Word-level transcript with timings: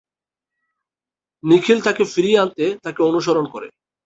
নিখিল 1.43 1.79
তাকে 1.81 2.03
ফিরিয়ে 2.05 2.39
আনতে 2.39 2.65
তাকে 2.83 3.01
অনুসরণ 3.03 3.45
করে। 3.45 3.67